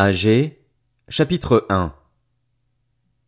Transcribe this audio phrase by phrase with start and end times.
[0.00, 0.60] Agé,
[1.08, 1.92] chapitre 1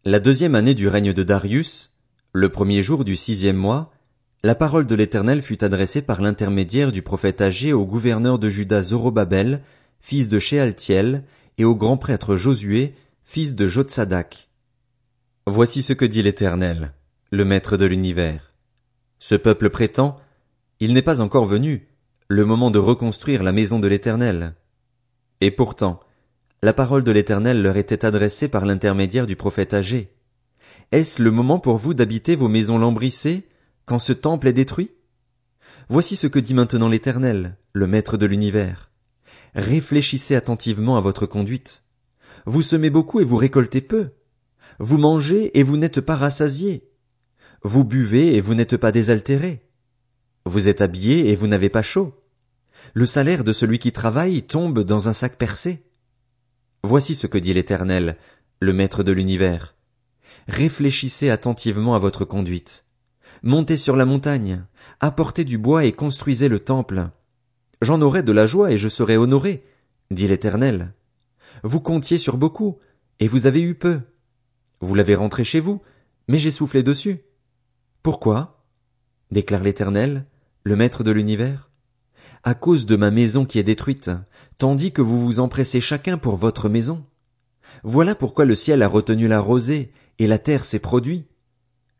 [0.04, 1.91] La deuxième année du règne de Darius,
[2.33, 3.91] le premier jour du sixième mois,
[4.44, 8.82] la parole de l'Éternel fut adressée par l'intermédiaire du prophète Agé au gouverneur de Juda
[8.82, 9.62] Zorobabel,
[9.98, 11.25] fils de Shealtiel,
[11.59, 12.95] et au grand prêtre Josué,
[13.25, 14.48] fils de Jotsadak.
[15.48, 16.93] Voici ce que dit l'Éternel,
[17.32, 18.55] le maître de l'univers.
[19.18, 20.18] Ce peuple prétend,
[20.79, 21.89] il n'est pas encore venu,
[22.29, 24.55] le moment de reconstruire la maison de l'Éternel.
[25.41, 25.98] Et pourtant,
[26.63, 30.13] la parole de l'Éternel leur était adressée par l'intermédiaire du prophète âgé.
[30.93, 33.48] Est-ce le moment pour vous d'habiter vos maisons lambrissées,
[33.87, 34.91] quand ce temple est détruit?
[35.88, 38.91] Voici ce que dit maintenant l'Éternel, le Maître de l'univers.
[39.54, 41.82] Réfléchissez attentivement à votre conduite.
[42.45, 44.10] Vous semez beaucoup et vous récoltez peu.
[44.79, 46.88] Vous mangez et vous n'êtes pas rassasiés.
[47.62, 49.66] Vous buvez et vous n'êtes pas désaltérés.
[50.45, 52.15] Vous êtes habillés et vous n'avez pas chaud.
[52.95, 55.84] Le salaire de celui qui travaille tombe dans un sac percé.
[56.82, 58.16] Voici ce que dit l'Éternel,
[58.58, 59.74] le Maître de l'univers.
[60.48, 62.84] Réfléchissez attentivement à votre conduite.
[63.42, 64.64] Montez sur la montagne,
[64.98, 67.09] apportez du bois et construisez le temple.
[67.83, 69.62] J'en aurai de la joie et je serai honoré,
[70.11, 70.95] dit l'Éternel.
[71.62, 72.78] Vous comptiez sur beaucoup,
[73.19, 74.00] et vous avez eu peu.
[74.81, 75.83] Vous l'avez rentré chez vous,
[76.28, 77.20] mais j'ai soufflé dessus.
[78.03, 78.65] Pourquoi?
[79.31, 80.25] déclare l'Éternel,
[80.65, 81.70] le Maître de l'univers?
[82.42, 84.11] À cause de ma maison qui est détruite,
[84.61, 87.03] tandis que vous vous empressez chacun pour votre maison.
[87.83, 91.25] Voilà pourquoi le ciel a retenu la rosée, et la terre s'est produit.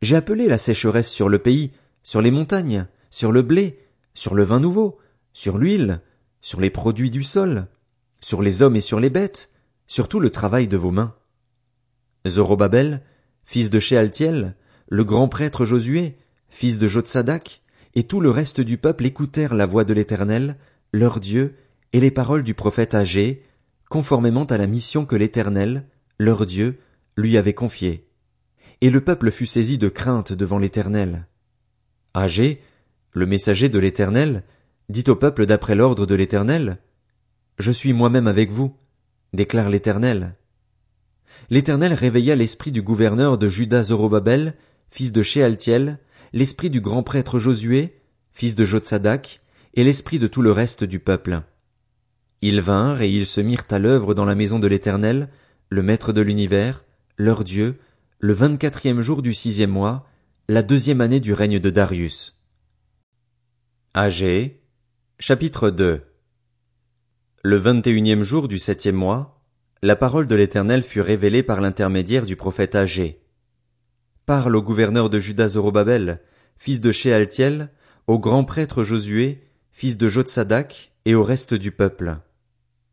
[0.03, 1.73] J'ai appelé la sécheresse sur le pays,
[2.03, 3.79] sur les montagnes, sur le blé,
[4.13, 4.99] sur le vin nouveau,
[5.33, 6.03] sur l'huile,
[6.43, 7.67] sur les produits du sol,
[8.21, 9.49] sur les hommes et sur les bêtes,
[9.87, 11.15] sur tout le travail de vos mains.
[12.29, 13.03] Zorobabel,
[13.47, 14.55] fils de Shealtiel,
[14.87, 16.19] le grand prêtre Josué,
[16.51, 17.63] fils de Jotsadak,
[17.95, 20.59] et tout le reste du peuple écoutèrent la voix de l'Éternel,
[20.93, 21.55] leur Dieu,
[21.93, 23.43] et les paroles du prophète Agé,
[23.89, 25.87] conformément à la mission que l'Éternel,
[26.19, 26.79] leur Dieu,
[27.17, 28.07] lui avait confiée.
[28.81, 31.27] Et le peuple fut saisi de crainte devant l'Éternel.
[32.15, 32.63] Agé,
[33.13, 34.45] le messager de l'Éternel,
[34.89, 36.79] dit au peuple d'après l'ordre de l'Éternel,
[37.59, 38.77] Je suis moi-même avec vous,
[39.33, 40.35] déclare l'Éternel.
[41.51, 44.55] L'Éternel réveilla l'esprit du gouverneur de Juda Zorobabel,
[44.91, 45.99] fils de Shealtiel,
[46.33, 47.99] l'esprit du grand prêtre Josué,
[48.33, 49.41] fils de Jotsadak,
[49.75, 51.43] et l'esprit de tout le reste du peuple.
[52.43, 55.29] Ils vinrent et ils se mirent à l'œuvre dans la maison de l'Éternel,
[55.69, 56.85] le Maître de l'univers,
[57.19, 57.79] leur Dieu,
[58.19, 60.07] le vingt-quatrième jour du sixième mois,
[60.49, 62.37] la deuxième année du règne de Darius.
[63.93, 64.63] Agé,
[65.19, 66.03] chapitre 2
[67.43, 69.43] Le vingt-et-unième jour du septième mois,
[69.83, 73.21] la parole de l'Éternel fut révélée par l'intermédiaire du prophète Agé.
[74.25, 76.21] Parle au gouverneur de Juda Zorobabel,
[76.57, 77.71] fils de Shealtiel,
[78.07, 82.17] au grand prêtre Josué, fils de Jotsadak, et au reste du peuple.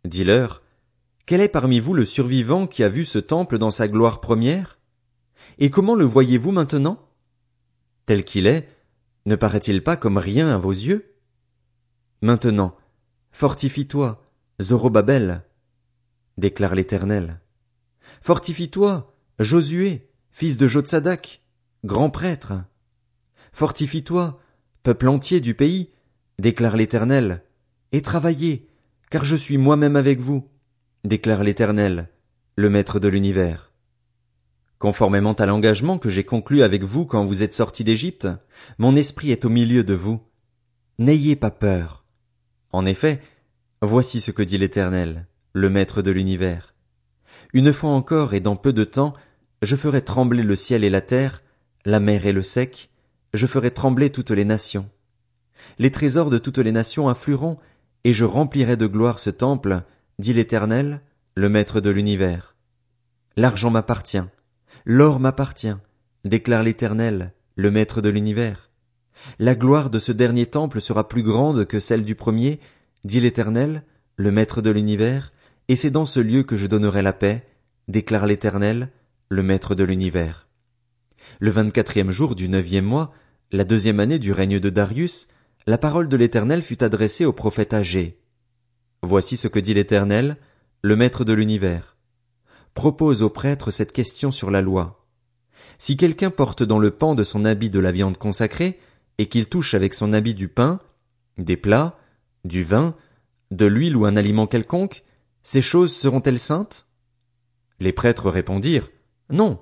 [0.06, 0.64] Dis-leur,
[1.26, 4.80] quel est parmi vous le survivant qui a vu ce temple dans sa gloire première?
[5.60, 7.10] Et comment le voyez-vous maintenant?
[8.06, 8.70] Tel qu'il est,
[9.26, 11.16] ne paraît-il pas comme rien à vos yeux?
[12.22, 12.78] Maintenant,
[13.32, 14.24] fortifie-toi,
[14.62, 15.44] Zorobabel,
[16.38, 17.42] déclare l'Éternel.
[18.22, 21.44] Fortifie-toi, Josué, fils de Jotsadak,
[21.84, 22.54] grand prêtre.
[23.52, 24.40] Fortifie-toi,
[24.84, 25.92] peuple entier du pays,
[26.40, 27.44] déclare l'Éternel,
[27.92, 28.67] et travaillez,
[29.10, 30.48] car je suis moi-même avec vous,
[31.04, 32.10] déclare l'Éternel,
[32.56, 33.72] le Maître de l'univers.
[34.80, 38.28] Conformément à l'engagement que j'ai conclu avec vous quand vous êtes sortis d'Égypte,
[38.78, 40.22] mon esprit est au milieu de vous.
[41.00, 42.06] N'ayez pas peur.
[42.72, 43.22] En effet,
[43.82, 46.76] voici ce que dit l'Éternel, le Maître de l'univers.
[47.54, 49.14] Une fois encore et dans peu de temps,
[49.62, 51.42] je ferai trembler le ciel et la terre,
[51.86, 52.90] la mer et le sec,
[53.34, 54.90] je ferai trembler toutes les nations.
[55.80, 57.58] Les trésors de toutes les nations afflueront,
[58.08, 59.82] et je remplirai de gloire ce temple,
[60.18, 61.02] dit l'Éternel,
[61.36, 62.56] le Maître de l'univers.
[63.36, 64.24] L'argent m'appartient,
[64.86, 65.76] l'or m'appartient,
[66.24, 68.72] déclare l'Éternel, le Maître de l'univers.
[69.40, 72.62] La gloire de ce dernier temple sera plus grande que celle du premier,
[73.04, 73.84] dit l'Éternel,
[74.16, 75.34] le Maître de l'univers,
[75.68, 77.46] et c'est dans ce lieu que je donnerai la paix,
[77.90, 78.88] déclare l'Éternel,
[79.28, 80.48] le maître de l'univers.
[81.42, 83.12] Le vingt-quatrième jour du neuvième mois,
[83.52, 85.28] la deuxième année du règne de Darius,
[85.68, 88.22] la parole de l'Éternel fut adressée au prophète âgé.
[89.04, 90.38] Voici ce que dit l'Éternel,
[90.82, 91.98] le maître de l'univers.
[92.74, 95.06] Propose au prêtre cette question sur la loi.
[95.78, 98.80] Si quelqu'un porte dans le pan de son habit de la viande consacrée,
[99.18, 100.80] et qu'il touche avec son habit du pain,
[101.38, 101.98] des plats,
[102.46, 102.96] du vin,
[103.52, 105.04] de l'huile ou un aliment quelconque,
[105.44, 106.88] ces choses seront-elles saintes?
[107.80, 108.90] Les prêtres répondirent,
[109.30, 109.60] non.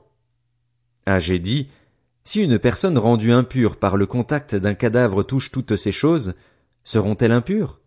[1.17, 1.69] J'ai dit,
[2.25, 6.33] si une personne rendue impure par le contact d'un cadavre touche toutes ces choses,
[6.83, 7.79] seront-elles impures?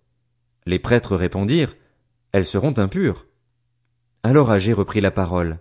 [0.65, 1.77] Les prêtres répondirent,
[2.33, 3.27] elles seront impures.
[4.23, 5.59] Alors Agé reprit la parole.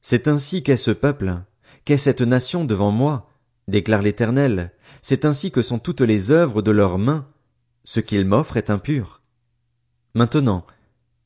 [0.00, 1.38] C'est ainsi qu'est ce peuple,
[1.84, 3.30] qu'est cette nation devant moi,
[3.66, 4.72] déclare l'Éternel,
[5.02, 7.26] c'est ainsi que sont toutes les œuvres de leurs mains,
[7.84, 9.22] ce qu'ils m'offrent est impur.
[10.14, 10.64] Maintenant,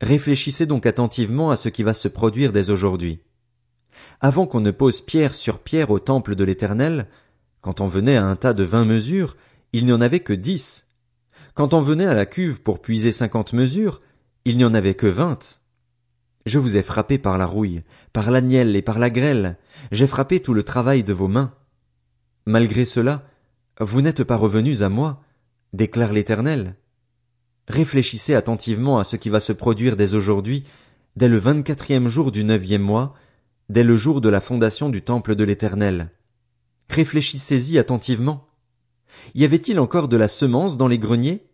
[0.00, 3.20] réfléchissez donc attentivement à ce qui va se produire dès aujourd'hui.
[4.20, 7.08] Avant qu'on ne pose pierre sur pierre au temple de l'Éternel,
[7.60, 9.36] quand on venait à un tas de vingt mesures,
[9.72, 10.86] il n'y en avait que dix.
[11.54, 14.00] Quand on venait à la cuve pour puiser cinquante mesures,
[14.44, 15.60] il n'y en avait que vingt.
[16.44, 17.82] Je vous ai frappé par la rouille,
[18.12, 19.56] par l'agnelle et par la grêle,
[19.92, 21.54] j'ai frappé tout le travail de vos mains.
[22.46, 23.24] Malgré cela,
[23.78, 25.22] vous n'êtes pas revenus à moi,
[25.72, 26.74] déclare l'Éternel.
[27.68, 30.64] Réfléchissez attentivement à ce qui va se produire dès aujourd'hui,
[31.14, 33.14] dès le vingt-quatrième jour du neuvième mois,
[33.68, 36.10] dès le jour de la fondation du temple de l'Éternel.
[36.88, 38.46] Réfléchissez-y attentivement.
[39.34, 41.46] Y avait-il encore de la semence dans les greniers?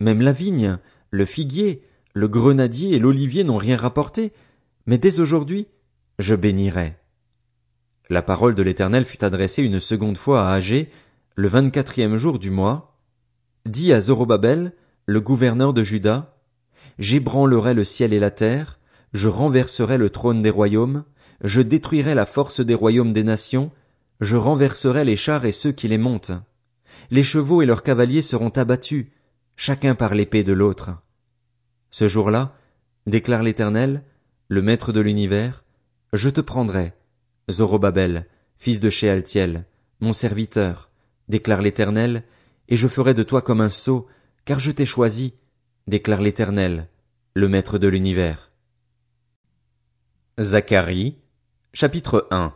[0.00, 0.78] Même la vigne,
[1.10, 1.82] le figuier,
[2.14, 4.32] le grenadier et l'olivier n'ont rien rapporté,
[4.86, 5.68] mais dès aujourd'hui,
[6.18, 6.96] je bénirai.
[8.08, 10.90] La parole de l'Éternel fut adressée une seconde fois à Agé,
[11.34, 12.98] le vingt-quatrième jour du mois.
[13.66, 14.72] Dit à Zorobabel,
[15.06, 16.36] le gouverneur de Juda,
[16.98, 18.78] J'ébranlerai le ciel et la terre,
[19.12, 21.04] je renverserai le trône des royaumes,
[21.42, 23.70] je détruirai la force des royaumes des nations,
[24.20, 26.32] je renverserai les chars et ceux qui les montent.
[27.10, 29.06] Les chevaux et leurs cavaliers seront abattus,
[29.56, 30.90] chacun par l'épée de l'autre.
[31.90, 32.56] Ce jour-là,
[33.06, 34.02] déclare l'Éternel,
[34.48, 35.64] le Maître de l'univers,
[36.12, 36.92] je te prendrai,
[37.50, 38.26] Zorobabel,
[38.58, 39.64] fils de Shealtiel,
[40.00, 40.90] mon serviteur,
[41.28, 42.24] déclare l'Éternel,
[42.68, 44.06] et je ferai de toi comme un sceau,
[44.44, 45.34] car je t'ai choisi,
[45.86, 46.88] déclare l'Éternel,
[47.34, 48.50] le Maître de l'univers.
[50.38, 51.16] Zacharie,
[51.78, 52.54] chapitre 1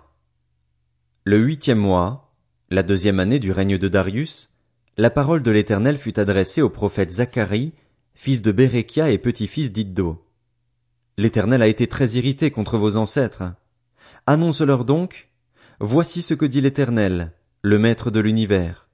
[1.25, 2.33] Le huitième mois,
[2.71, 4.49] la deuxième année du règne de Darius,
[4.97, 7.75] la parole de l'Éternel fut adressée au prophète Zacharie,
[8.15, 10.25] fils de Bérekia et petit-fils d'Iddo.
[11.19, 13.43] L'Éternel a été très irrité contre vos ancêtres.
[14.27, 15.29] Annonce-leur donc,
[15.81, 18.89] Voici ce que dit l'Éternel, le Maître de l'univers.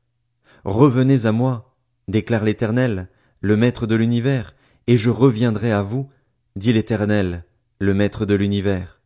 [0.64, 1.76] Revenez à moi,
[2.08, 3.10] déclare l'Éternel,
[3.42, 4.56] le Maître de l'univers,
[4.88, 6.10] et je reviendrai à vous,
[6.56, 7.44] dit l'Éternel,
[7.78, 8.96] le Maître de l'univers.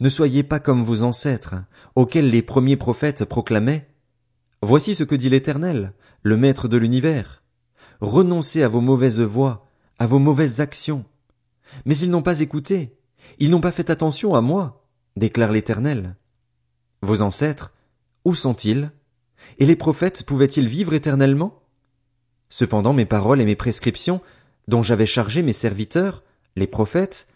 [0.00, 1.56] Ne soyez pas comme vos ancêtres,
[1.94, 3.88] auxquels les premiers prophètes proclamaient.
[4.62, 5.92] Voici ce que dit l'Éternel,
[6.22, 7.42] le Maître de l'univers.
[8.00, 9.66] Renoncez à vos mauvaises voies,
[9.98, 11.04] à vos mauvaises actions.
[11.84, 12.96] Mais ils n'ont pas écouté,
[13.38, 14.86] ils n'ont pas fait attention à moi,
[15.16, 16.16] déclare l'Éternel.
[17.02, 17.72] Vos ancêtres,
[18.24, 18.90] où sont-ils?
[19.58, 21.62] Et les prophètes pouvaient-ils vivre éternellement?
[22.50, 24.20] Cependant mes paroles et mes prescriptions,
[24.68, 26.22] dont j'avais chargé mes serviteurs,
[26.56, 27.26] les prophètes,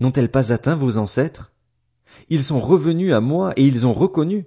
[0.00, 1.52] n'ont-elles pas atteint vos ancêtres?
[2.28, 4.46] Ils sont revenus à moi et ils ont reconnu.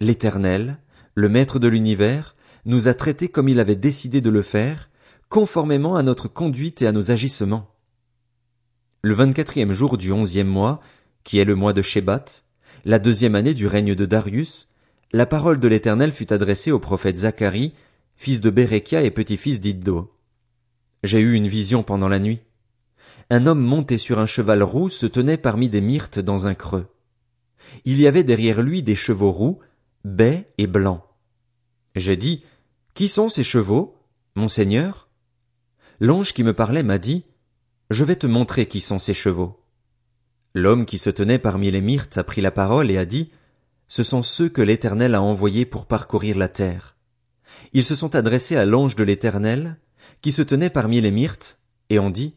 [0.00, 0.78] L'Éternel,
[1.14, 4.90] le Maître de l'univers, nous a traités comme il avait décidé de le faire,
[5.28, 7.74] conformément à notre conduite et à nos agissements.
[9.02, 10.80] Le vingt-quatrième jour du onzième mois,
[11.24, 12.24] qui est le mois de Shebat,
[12.84, 14.68] la deuxième année du règne de Darius,
[15.12, 17.74] la parole de l'Éternel fut adressée au prophète Zacharie,
[18.16, 20.12] fils de Bérekia et petit-fils d'Iddo.
[21.02, 22.40] J'ai eu une vision pendant la nuit.
[23.28, 26.86] Un homme monté sur un cheval roux se tenait parmi des myrtes dans un creux.
[27.84, 29.58] Il y avait derrière lui des chevaux roux,
[30.04, 31.02] bais et blancs.
[31.96, 32.44] J'ai dit,
[32.94, 33.96] qui sont ces chevaux,
[34.36, 35.08] monseigneur?
[35.98, 37.24] L'ange qui me parlait m'a dit,
[37.90, 39.60] Je vais te montrer qui sont ces chevaux.
[40.54, 43.32] L'homme qui se tenait parmi les myrtes a pris la parole et a dit,
[43.88, 46.96] Ce sont ceux que l'Éternel a envoyés pour parcourir la terre.
[47.72, 49.78] Ils se sont adressés à l'ange de l'Éternel,
[50.22, 51.58] qui se tenait parmi les myrtes,
[51.90, 52.34] et ont dit,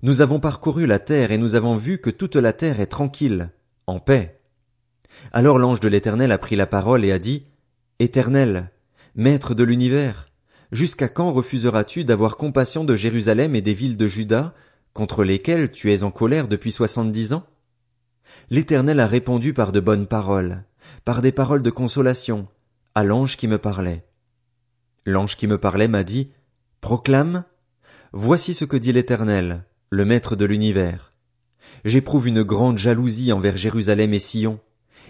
[0.00, 3.50] Nous avons parcouru la terre et nous avons vu que toute la terre est tranquille,
[3.88, 4.40] en paix.
[5.32, 7.46] Alors l'ange de l'Éternel a pris la parole et a dit,
[7.98, 8.70] Éternel,
[9.16, 10.30] Maître de l'univers,
[10.70, 14.54] jusqu'à quand refuseras-tu d'avoir compassion de Jérusalem et des villes de Juda,
[14.92, 17.46] contre lesquelles tu es en colère depuis soixante-dix ans?
[18.50, 20.62] L'Éternel a répondu par de bonnes paroles,
[21.04, 22.46] par des paroles de consolation,
[22.94, 24.04] à l'ange qui me parlait.
[25.04, 26.30] L'ange qui me parlait m'a dit,
[26.80, 27.42] Proclame,
[28.12, 31.14] voici ce que dit l'Éternel, le Maître de l'univers.
[31.84, 34.60] J'éprouve une grande jalousie envers Jérusalem et Sion,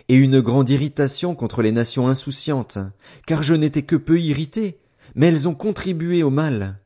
[0.08, 2.78] et une grande irritation contre les nations insouciantes,
[3.26, 4.78] car je n'étais que peu irrité,
[5.16, 6.78] mais elles ont contribué au mal.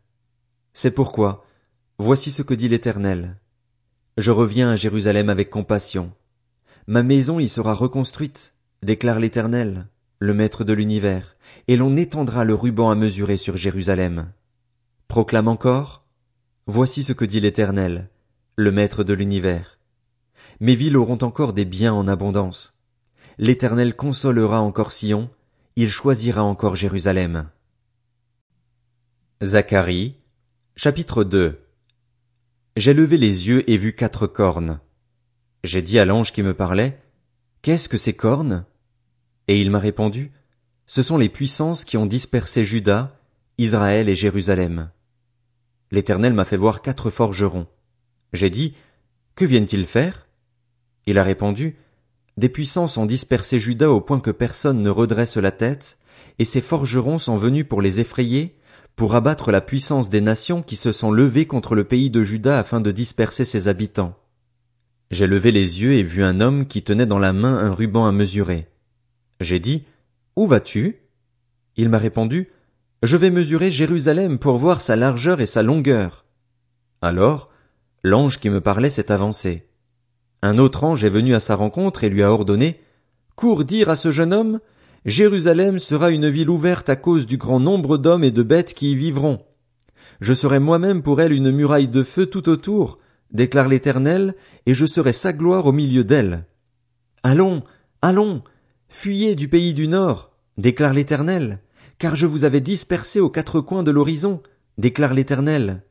[0.73, 1.45] C'est pourquoi,
[1.99, 3.37] voici ce que dit l'Éternel.
[4.17, 6.13] Je reviens à Jérusalem avec compassion.
[6.87, 9.87] Ma maison y sera reconstruite, déclare l'Éternel,
[10.19, 11.37] le Maître de l'univers,
[11.69, 14.33] et l'on étendra le ruban à mesurer sur Jérusalem.
[15.09, 16.02] Proclame encore,
[16.67, 18.09] voici ce que dit l'Éternel,
[18.57, 19.79] le Maître de l'univers.
[20.61, 22.75] Mes villes auront encore des biens en abondance.
[23.39, 25.31] L'Éternel consolera encore Sion,
[25.77, 27.49] il choisira encore Jérusalem.
[29.43, 30.15] Zacharie,
[30.77, 31.59] chapitre 2
[32.77, 34.81] J'ai levé les yeux et vu quatre cornes.
[35.65, 37.01] J'ai dit à l'ange qui me parlait,
[37.63, 38.65] Qu'est-ce que ces cornes?
[39.49, 40.33] Et il m'a répondu,
[40.87, 43.19] Ce sont les puissances qui ont dispersé Juda,
[43.59, 44.91] Israël et Jérusalem.
[45.93, 47.67] L'Éternel m'a fait voir quatre forgerons.
[48.33, 48.75] J'ai dit,
[49.37, 50.27] Que viennent-ils faire?
[51.07, 51.77] Il a répondu,
[52.39, 55.99] Des puissances ont dispersé Juda au point que personne ne redresse la tête,
[56.39, 58.57] et ces forgerons sont venus pour les effrayer,
[58.97, 62.59] pour abattre la puissance des nations qui se sont levées contre le pays de Juda
[62.59, 64.17] afin de disperser ses habitants.
[65.11, 68.07] J'ai levé les yeux et vu un homme qui tenait dans la main un ruban
[68.07, 68.67] à mesurer.
[69.41, 69.85] J'ai dit,
[70.37, 71.03] Où vas-tu?
[71.77, 72.49] Il m'a répondu,
[73.03, 76.25] Je vais mesurer Jérusalem pour voir sa largeur et sa longueur.
[77.01, 77.51] Alors,
[78.05, 79.67] l'ange qui me parlait s'est avancé.
[80.41, 82.81] Un autre ange est venu à sa rencontre et lui a ordonné,
[83.35, 84.61] Cours dire à ce jeune homme,
[85.05, 88.93] Jérusalem sera une ville ouverte à cause du grand nombre d'hommes et de bêtes qui
[88.93, 89.41] y vivront.
[90.21, 93.01] Je serai moi-même pour elle une muraille de feu tout autour,
[93.33, 96.45] déclare l'Éternel, et je serai sa gloire au milieu d'elle.
[97.25, 97.65] Allons,
[98.01, 98.45] allons,
[98.89, 101.62] fuyez du pays du Nord, déclare l'Éternel,
[101.99, 104.43] car je vous avais dispersé aux quatre coins de l'horizon,
[104.79, 105.83] déclare l'Éternel.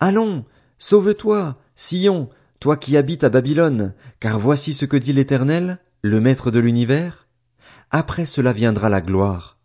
[0.00, 0.44] Allons,
[0.78, 2.28] sauve-toi, Sion,
[2.60, 7.28] toi qui habites à Babylone, car voici ce que dit l'Éternel, le Maître de l'univers.
[7.90, 9.58] Après cela viendra la gloire.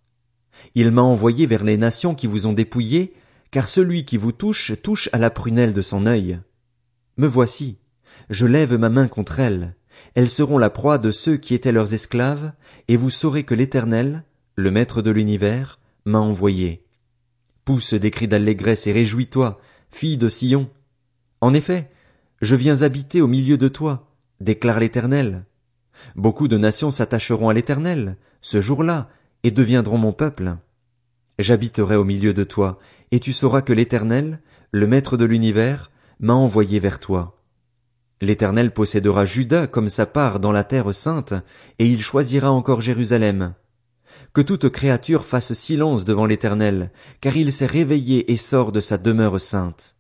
[0.76, 3.14] Il m'a envoyé vers les nations qui vous ont dépouillé,
[3.52, 6.40] car celui qui vous touche touche à la prunelle de son œil.
[7.18, 7.78] Me voici,
[8.30, 9.76] je lève ma main contre elles,
[10.16, 12.52] elles seront la proie de ceux qui étaient leurs esclaves,
[12.88, 14.24] et vous saurez que l'Éternel,
[14.60, 16.84] le Maître de l'univers, m'a envoyé.
[17.64, 20.70] Pousse des cris d'allégresse et réjouis-toi, fille de Sion.
[21.40, 21.90] En effet,
[22.42, 24.12] je viens habiter au milieu de toi,
[24.42, 25.46] déclare l'Éternel.
[26.16, 29.10] Beaucoup de nations s'attacheront à l'Éternel, ce jour-là,
[29.44, 30.58] et deviendront mon peuple.
[31.38, 32.80] J'habiterai au milieu de toi,
[33.12, 35.90] et tu sauras que l'Éternel, le Maître de l'univers,
[36.20, 37.42] m'a envoyé vers toi.
[38.20, 41.34] L'Éternel possédera Juda comme sa part dans la terre sainte,
[41.80, 43.54] et il choisira encore Jérusalem.
[44.34, 48.98] Que toute créature fasse silence devant l'Éternel, car il s'est réveillé et sort de sa
[48.98, 49.96] demeure sainte.